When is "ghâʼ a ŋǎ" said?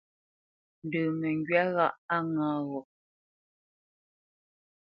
1.75-2.49